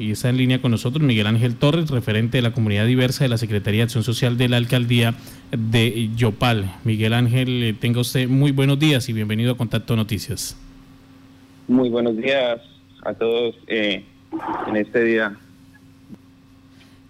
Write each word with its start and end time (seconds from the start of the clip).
y 0.00 0.12
está 0.12 0.30
en 0.30 0.38
línea 0.38 0.62
con 0.62 0.70
nosotros 0.70 1.04
Miguel 1.04 1.26
Ángel 1.26 1.56
Torres, 1.56 1.90
referente 1.90 2.38
de 2.38 2.42
la 2.42 2.52
comunidad 2.52 2.86
diversa 2.86 3.24
de 3.24 3.28
la 3.28 3.38
Secretaría 3.38 3.80
de 3.80 3.84
Acción 3.84 4.02
Social 4.02 4.38
de 4.38 4.48
la 4.48 4.56
Alcaldía 4.56 5.14
de 5.52 6.10
Yopal. 6.16 6.72
Miguel 6.84 7.12
Ángel, 7.12 7.62
eh, 7.62 7.74
tenga 7.74 8.00
usted 8.00 8.28
muy 8.28 8.50
buenos 8.50 8.78
días 8.78 9.08
y 9.08 9.12
bienvenido 9.12 9.52
a 9.52 9.56
Contacto 9.56 9.94
Noticias. 9.96 10.56
Muy 11.68 11.90
buenos 11.90 12.16
días 12.16 12.60
a 13.02 13.14
todos 13.14 13.54
eh, 13.66 14.04
en 14.66 14.76
este 14.76 15.04
día. 15.04 15.36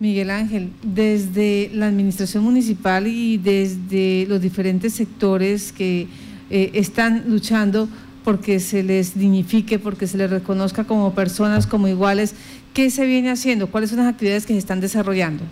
Miguel 0.00 0.30
Ángel, 0.30 0.70
desde 0.82 1.70
la 1.72 1.86
administración 1.86 2.42
municipal 2.42 3.06
y 3.06 3.36
desde 3.36 4.26
los 4.28 4.40
diferentes 4.40 4.94
sectores 4.94 5.72
que 5.72 6.08
eh, 6.50 6.70
están 6.74 7.24
luchando 7.28 7.88
porque 8.24 8.60
se 8.60 8.82
les 8.82 9.18
dignifique, 9.18 9.78
porque 9.78 10.06
se 10.06 10.18
les 10.18 10.30
reconozca 10.30 10.84
como 10.84 11.14
personas, 11.14 11.66
como 11.66 11.88
iguales. 11.88 12.34
¿Qué 12.74 12.90
se 12.90 13.06
viene 13.06 13.30
haciendo? 13.30 13.68
¿Cuáles 13.68 13.90
son 13.90 14.00
las 14.00 14.08
actividades 14.08 14.46
que 14.46 14.52
se 14.52 14.58
están 14.58 14.80
desarrollando? 14.80 15.44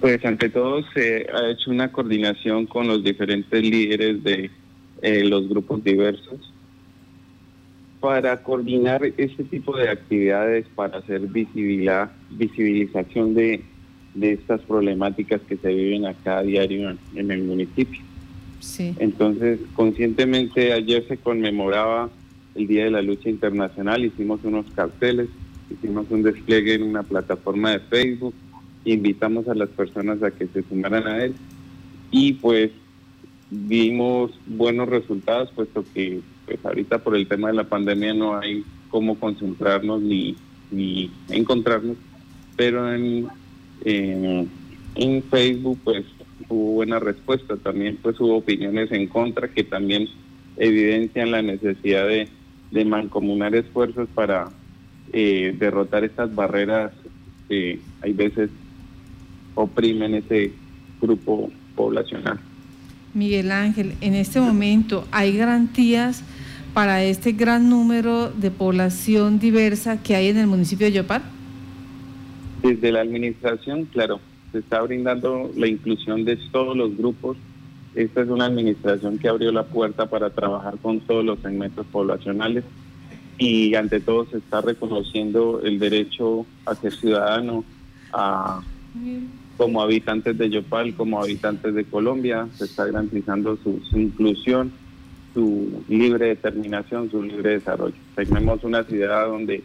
Pues 0.00 0.24
ante 0.24 0.50
todo 0.50 0.82
se 0.94 1.26
ha 1.32 1.50
hecho 1.50 1.70
una 1.70 1.90
coordinación 1.90 2.66
con 2.66 2.86
los 2.86 3.02
diferentes 3.02 3.62
líderes 3.62 4.22
de 4.22 4.50
eh, 5.02 5.24
los 5.24 5.48
grupos 5.48 5.82
diversos 5.82 6.52
para 8.00 8.42
coordinar 8.42 9.02
este 9.16 9.44
tipo 9.44 9.76
de 9.76 9.88
actividades, 9.88 10.66
para 10.74 10.98
hacer 10.98 11.22
visibilización 11.22 13.34
de, 13.34 13.62
de 14.14 14.32
estas 14.32 14.60
problemáticas 14.62 15.40
que 15.42 15.56
se 15.56 15.68
viven 15.68 16.06
acá 16.06 16.38
a 16.38 16.42
diario 16.42 16.96
en 17.14 17.30
el 17.30 17.42
municipio. 17.42 18.00
Entonces, 18.98 19.60
conscientemente 19.74 20.72
ayer 20.72 21.06
se 21.08 21.16
conmemoraba 21.16 22.10
el 22.54 22.66
Día 22.66 22.84
de 22.84 22.90
la 22.90 23.02
Lucha 23.02 23.28
Internacional, 23.28 24.04
hicimos 24.04 24.40
unos 24.44 24.66
carteles, 24.74 25.28
hicimos 25.70 26.06
un 26.10 26.22
despliegue 26.22 26.74
en 26.74 26.82
una 26.82 27.02
plataforma 27.02 27.72
de 27.72 27.80
Facebook, 27.80 28.34
invitamos 28.84 29.48
a 29.48 29.54
las 29.54 29.68
personas 29.70 30.22
a 30.22 30.30
que 30.30 30.46
se 30.46 30.62
sumaran 30.62 31.06
a 31.06 31.24
él 31.24 31.34
y 32.10 32.34
pues 32.34 32.70
vimos 33.50 34.32
buenos 34.46 34.88
resultados, 34.88 35.50
puesto 35.54 35.84
que 35.94 36.20
pues 36.46 36.64
ahorita 36.64 36.98
por 36.98 37.16
el 37.16 37.26
tema 37.26 37.48
de 37.48 37.54
la 37.54 37.64
pandemia 37.64 38.14
no 38.14 38.38
hay 38.38 38.64
cómo 38.90 39.18
concentrarnos 39.18 40.00
ni, 40.00 40.36
ni 40.70 41.10
encontrarnos, 41.28 41.96
pero 42.56 42.92
en, 42.92 43.26
en, 43.84 44.48
en 44.94 45.22
Facebook 45.24 45.78
pues 45.84 46.04
hubo 46.48 46.72
buena 46.74 46.98
respuesta. 46.98 47.56
También 47.56 47.98
pues 48.02 48.18
hubo 48.20 48.36
opiniones 48.36 48.90
en 48.92 49.06
contra 49.08 49.48
que 49.48 49.64
también 49.64 50.08
evidencian 50.56 51.30
la 51.30 51.42
necesidad 51.42 52.06
de, 52.06 52.28
mancomunar 52.84 53.54
esfuerzos 53.54 54.06
para 54.14 54.50
eh, 55.12 55.54
derrotar 55.58 56.04
estas 56.04 56.34
barreras 56.34 56.92
que 57.48 57.80
hay 58.02 58.12
veces 58.12 58.50
oprimen 59.54 60.14
ese 60.14 60.52
grupo 61.00 61.50
poblacional. 61.74 62.38
Miguel 63.14 63.50
Ángel, 63.50 63.94
en 64.02 64.14
este 64.14 64.40
momento 64.40 65.06
hay 65.10 65.38
garantías 65.38 66.22
para 66.76 67.02
este 67.02 67.32
gran 67.32 67.70
número 67.70 68.28
de 68.28 68.50
población 68.50 69.38
diversa 69.38 70.02
que 70.02 70.14
hay 70.14 70.28
en 70.28 70.36
el 70.36 70.46
municipio 70.46 70.86
de 70.86 70.92
Yopal? 70.92 71.22
Desde 72.62 72.92
la 72.92 73.00
administración, 73.00 73.86
claro, 73.86 74.20
se 74.56 74.60
está 74.60 74.80
brindando 74.80 75.50
la 75.54 75.66
inclusión 75.66 76.24
de 76.24 76.38
todos 76.50 76.74
los 76.74 76.96
grupos. 76.96 77.36
Esta 77.94 78.22
es 78.22 78.28
una 78.28 78.46
administración 78.46 79.18
que 79.18 79.28
abrió 79.28 79.52
la 79.52 79.64
puerta 79.64 80.06
para 80.06 80.30
trabajar 80.30 80.78
con 80.80 81.00
todos 81.00 81.22
los 81.22 81.40
segmentos 81.40 81.84
poblacionales 81.92 82.64
y 83.36 83.74
ante 83.74 84.00
todo 84.00 84.24
se 84.24 84.38
está 84.38 84.62
reconociendo 84.62 85.60
el 85.62 85.78
derecho 85.78 86.46
a 86.64 86.74
ser 86.74 86.94
ciudadano, 86.94 87.64
a, 88.14 88.62
como 89.58 89.82
habitantes 89.82 90.38
de 90.38 90.48
Yopal, 90.48 90.94
como 90.94 91.20
habitantes 91.20 91.74
de 91.74 91.84
Colombia, 91.84 92.48
se 92.54 92.64
está 92.64 92.86
garantizando 92.86 93.58
su, 93.62 93.78
inclusión, 93.92 94.72
su 95.34 95.84
libre 95.86 96.28
determinación, 96.28 97.10
su 97.10 97.22
libre 97.22 97.50
desarrollo. 97.50 97.94
Tenemos 98.14 98.64
una 98.64 98.84
ciudad 98.84 99.26
donde 99.26 99.62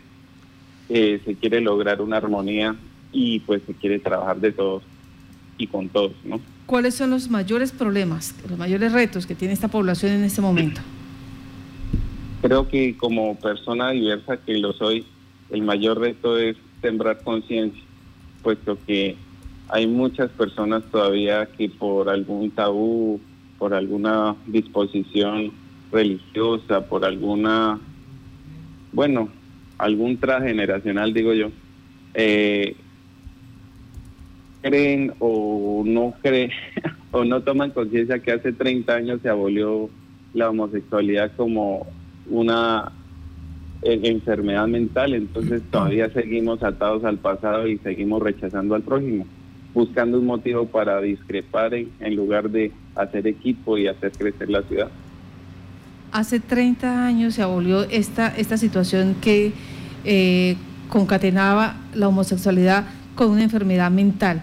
eh, 0.89 1.21
se 1.23 1.35
quiere 1.35 1.61
lograr 1.61 2.01
una 2.01 2.17
armonía 2.17 2.75
y 3.11 3.39
pues 3.39 3.61
se 3.65 3.73
quiere 3.73 3.99
trabajar 3.99 4.39
de 4.39 4.51
todos 4.51 4.83
y 5.57 5.67
con 5.67 5.89
todos, 5.89 6.13
¿no? 6.23 6.39
¿Cuáles 6.65 6.95
son 6.95 7.09
los 7.09 7.29
mayores 7.29 7.71
problemas, 7.71 8.35
los 8.49 8.57
mayores 8.57 8.93
retos 8.93 9.25
que 9.25 9.35
tiene 9.35 9.53
esta 9.53 9.67
población 9.67 10.13
en 10.13 10.23
este 10.23 10.41
momento? 10.41 10.81
Creo 12.41 12.67
que 12.67 12.95
como 12.97 13.35
persona 13.35 13.91
diversa 13.91 14.37
que 14.37 14.57
lo 14.57 14.73
soy, 14.73 15.05
el 15.49 15.61
mayor 15.61 15.99
reto 15.99 16.37
es 16.37 16.55
sembrar 16.81 17.21
conciencia, 17.23 17.83
puesto 18.41 18.77
que 18.87 19.15
hay 19.67 19.85
muchas 19.87 20.29
personas 20.31 20.83
todavía 20.91 21.45
que 21.45 21.69
por 21.69 22.09
algún 22.09 22.51
tabú, 22.51 23.19
por 23.59 23.73
alguna 23.73 24.35
disposición 24.47 25.51
religiosa, 25.91 26.87
por 26.87 27.05
alguna, 27.05 27.79
bueno, 28.91 29.29
algún 29.77 30.17
transgeneracional, 30.17 31.13
digo 31.13 31.33
yo, 31.33 31.51
eh, 32.13 32.75
creen 34.61 35.13
o 35.19 35.83
no 35.85 36.13
creen 36.21 36.51
o 37.11 37.25
no 37.25 37.41
toman 37.41 37.71
conciencia 37.71 38.19
que 38.19 38.31
hace 38.31 38.53
30 38.53 38.93
años 38.93 39.19
se 39.21 39.29
abolió 39.29 39.89
la 40.33 40.49
homosexualidad 40.49 41.31
como 41.35 41.87
una 42.29 42.91
eh, 43.81 43.99
enfermedad 44.03 44.67
mental, 44.67 45.13
entonces 45.13 45.61
todavía 45.69 46.09
seguimos 46.11 46.63
atados 46.63 47.03
al 47.03 47.17
pasado 47.17 47.67
y 47.67 47.77
seguimos 47.79 48.21
rechazando 48.21 48.75
al 48.75 48.83
prójimo, 48.83 49.25
buscando 49.73 50.19
un 50.19 50.25
motivo 50.25 50.67
para 50.67 51.01
discrepar 51.01 51.73
en, 51.73 52.15
lugar 52.15 52.49
de 52.49 52.71
hacer 52.95 53.27
equipo 53.27 53.77
y 53.77 53.87
hacer 53.87 54.11
crecer 54.11 54.49
la 54.49 54.61
ciudad. 54.63 54.89
Hace 56.11 56.39
30 56.39 57.05
años 57.05 57.35
se 57.35 57.41
abolió 57.41 57.83
esta, 57.83 58.27
esta 58.27 58.57
situación 58.57 59.15
que 59.21 59.51
eh, 60.05 60.57
concatenaba 60.89 61.77
la 61.93 62.07
homosexualidad 62.07 62.85
con 63.15 63.29
una 63.29 63.43
enfermedad 63.43 63.91
mental. 63.91 64.41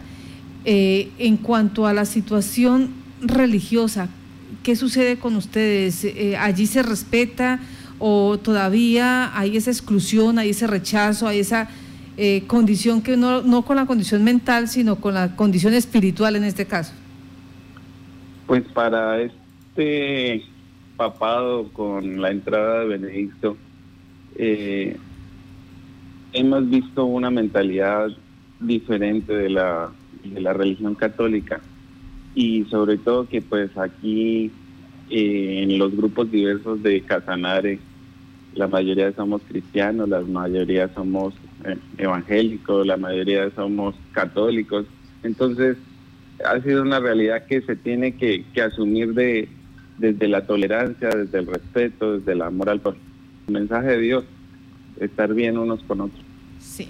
Eh, 0.64 1.10
en 1.18 1.36
cuanto 1.36 1.86
a 1.86 1.94
la 1.94 2.04
situación 2.04 2.90
religiosa, 3.22 4.08
¿qué 4.62 4.76
sucede 4.76 5.18
con 5.18 5.36
ustedes? 5.36 6.04
Eh, 6.04 6.36
¿Allí 6.36 6.66
se 6.66 6.82
respeta 6.82 7.60
o 7.98 8.38
todavía 8.38 9.36
hay 9.38 9.56
esa 9.56 9.70
exclusión, 9.70 10.38
hay 10.38 10.50
ese 10.50 10.66
rechazo, 10.66 11.26
hay 11.26 11.38
esa 11.38 11.70
eh, 12.16 12.42
condición 12.46 13.00
que 13.00 13.16
no, 13.16 13.42
no 13.42 13.62
con 13.62 13.76
la 13.76 13.86
condición 13.86 14.24
mental, 14.24 14.68
sino 14.68 14.96
con 14.96 15.14
la 15.14 15.36
condición 15.36 15.74
espiritual 15.74 16.36
en 16.36 16.44
este 16.44 16.66
caso? 16.66 16.92
Pues 18.46 18.64
para 18.74 19.20
este 19.22 20.44
papado 20.96 21.68
con 21.72 22.20
la 22.20 22.30
entrada 22.30 22.80
de 22.80 22.86
Benedicto, 22.86 23.56
hemos 26.32 26.68
visto 26.68 27.04
una 27.04 27.30
mentalidad 27.30 28.08
diferente 28.60 29.34
de 29.34 29.50
la, 29.50 29.90
de 30.24 30.40
la 30.40 30.52
religión 30.52 30.94
católica 30.94 31.60
y 32.34 32.64
sobre 32.64 32.98
todo 32.98 33.28
que 33.28 33.42
pues 33.42 33.76
aquí 33.76 34.50
eh, 35.10 35.62
en 35.62 35.78
los 35.78 35.96
grupos 35.96 36.30
diversos 36.30 36.82
de 36.82 37.00
Casanare 37.02 37.78
la 38.54 38.66
mayoría 38.66 39.12
somos 39.12 39.42
cristianos, 39.48 40.08
la 40.08 40.20
mayoría 40.20 40.92
somos 40.92 41.34
eh, 41.64 41.76
evangélicos, 41.96 42.86
la 42.86 42.96
mayoría 42.96 43.50
somos 43.54 43.94
católicos. 44.12 44.86
Entonces, 45.22 45.76
ha 46.44 46.60
sido 46.60 46.82
una 46.82 46.98
realidad 46.98 47.46
que 47.46 47.60
se 47.62 47.76
tiene 47.76 48.16
que, 48.16 48.44
asumir 48.60 49.14
de, 49.14 49.48
desde 49.98 50.28
la 50.28 50.46
tolerancia, 50.46 51.08
desde 51.08 51.38
el 51.38 51.46
respeto, 51.46 52.18
desde 52.18 52.32
el 52.32 52.42
amor 52.42 52.68
al 52.68 52.80
mensaje 53.46 53.88
de 53.88 53.98
Dios, 53.98 54.24
estar 54.98 55.32
bien 55.34 55.56
unos 55.56 55.80
con 55.84 56.00
otros. 56.00 56.24
Sí, 56.58 56.88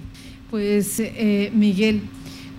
pues 0.49 0.99
eh, 0.99 1.51
Miguel, 1.53 2.01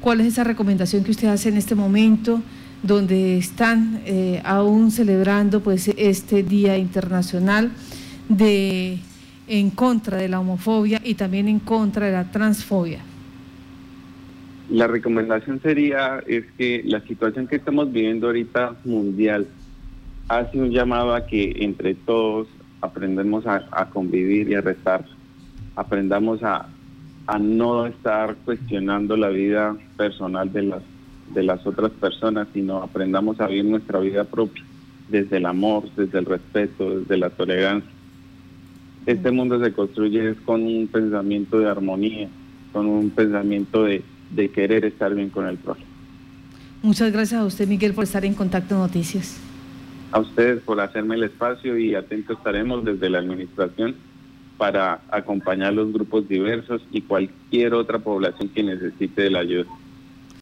¿cuál 0.00 0.20
es 0.20 0.28
esa 0.28 0.44
recomendación 0.44 1.04
que 1.04 1.10
usted 1.10 1.28
hace 1.28 1.48
en 1.48 1.56
este 1.56 1.74
momento 1.74 2.42
donde 2.82 3.36
están 3.36 4.00
eh, 4.06 4.40
aún 4.44 4.90
celebrando 4.90 5.60
pues 5.60 5.88
este 5.96 6.42
Día 6.42 6.78
Internacional 6.78 7.72
de 8.28 8.98
en 9.48 9.70
contra 9.70 10.18
de 10.18 10.28
la 10.28 10.38
homofobia 10.38 11.00
y 11.04 11.14
también 11.14 11.48
en 11.48 11.58
contra 11.58 12.06
de 12.06 12.12
la 12.12 12.30
transfobia? 12.30 13.00
La 14.70 14.86
recomendación 14.86 15.60
sería 15.60 16.22
es 16.28 16.44
que 16.56 16.82
la 16.84 17.00
situación 17.00 17.48
que 17.48 17.56
estamos 17.56 17.92
viviendo 17.92 18.28
ahorita 18.28 18.76
mundial 18.84 19.48
hace 20.28 20.60
un 20.60 20.70
llamado 20.70 21.12
a 21.12 21.26
que 21.26 21.56
entre 21.58 21.96
todos 21.96 22.46
aprendemos 22.80 23.44
a, 23.46 23.64
a 23.72 23.90
convivir 23.90 24.48
y 24.48 24.54
a 24.54 24.60
restar, 24.60 25.04
aprendamos 25.74 26.44
a, 26.44 26.68
a 27.30 27.38
no 27.38 27.86
estar 27.86 28.34
cuestionando 28.44 29.16
la 29.16 29.28
vida 29.28 29.76
personal 29.96 30.52
de 30.52 30.62
las, 30.62 30.82
de 31.32 31.44
las 31.44 31.64
otras 31.64 31.92
personas, 31.92 32.48
sino 32.52 32.82
aprendamos 32.82 33.40
a 33.40 33.46
vivir 33.46 33.66
nuestra 33.66 34.00
vida 34.00 34.24
propia, 34.24 34.64
desde 35.08 35.36
el 35.36 35.46
amor, 35.46 35.84
desde 35.94 36.18
el 36.18 36.24
respeto, 36.24 36.98
desde 36.98 37.16
la 37.16 37.30
tolerancia. 37.30 37.88
Este 39.06 39.30
mundo 39.30 39.62
se 39.62 39.72
construye 39.72 40.34
con 40.44 40.64
un 40.64 40.88
pensamiento 40.88 41.60
de 41.60 41.70
armonía, 41.70 42.28
con 42.72 42.86
un 42.86 43.10
pensamiento 43.10 43.84
de, 43.84 44.02
de 44.34 44.50
querer 44.50 44.84
estar 44.84 45.14
bien 45.14 45.30
con 45.30 45.46
el 45.46 45.56
prójimo. 45.56 45.86
Muchas 46.82 47.12
gracias 47.12 47.40
a 47.40 47.44
usted, 47.44 47.68
Miguel, 47.68 47.94
por 47.94 48.02
estar 48.02 48.24
en 48.24 48.34
Contacto 48.34 48.76
Noticias. 48.76 49.40
A 50.10 50.18
ustedes 50.18 50.62
por 50.62 50.80
hacerme 50.80 51.14
el 51.14 51.22
espacio 51.22 51.78
y 51.78 51.94
atentos 51.94 52.38
estaremos 52.38 52.84
desde 52.84 53.08
la 53.08 53.18
administración 53.18 53.94
para 54.60 55.00
acompañar 55.10 55.72
los 55.72 55.90
grupos 55.90 56.28
diversos 56.28 56.82
y 56.92 57.00
cualquier 57.00 57.72
otra 57.72 57.98
población 57.98 58.50
que 58.50 58.62
necesite 58.62 59.22
de 59.22 59.30
la 59.30 59.38
ayuda. 59.38 59.64